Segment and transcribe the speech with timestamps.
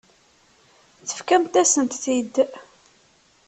[1.07, 2.35] Tefkamt-asent-t-id.